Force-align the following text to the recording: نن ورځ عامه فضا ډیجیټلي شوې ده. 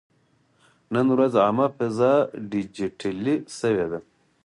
نن 0.93 1.07
ورځ 1.15 1.33
عامه 1.43 1.67
فضا 1.77 2.13
ډیجیټلي 2.51 3.35
شوې 3.59 3.85
ده. 3.91 3.99